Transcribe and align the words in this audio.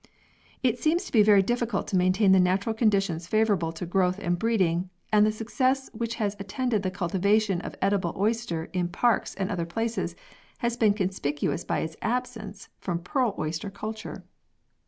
It 0.63 0.79
seems 0.79 1.05
to 1.05 1.11
be 1.11 1.21
very 1.21 1.43
difficult 1.43 1.85
to 1.89 1.95
maintain 1.95 2.31
the 2.31 2.39
natural 2.39 2.73
conditions 2.73 3.27
favourable 3.27 3.71
to 3.73 3.85
growth 3.85 4.17
and 4.17 4.39
breeding, 4.39 4.89
and 5.13 5.27
the 5.27 5.31
success 5.31 5.91
which 5.93 6.15
has 6.15 6.35
attended 6.39 6.81
the 6.81 6.89
cultivation 6.89 7.61
of 7.61 7.73
the 7.73 7.85
edible 7.85 8.15
oyster 8.17 8.65
in 8.73 8.87
parks 8.87 9.35
and 9.35 9.51
other 9.51 9.67
places, 9.67 10.15
has 10.57 10.75
been 10.75 10.95
conspicuous 10.95 11.63
by 11.63 11.81
its 11.81 11.97
absence 12.01 12.67
from 12.79 12.97
pearl 12.97 13.35
oyster 13.37 13.69
culture. 13.69 14.25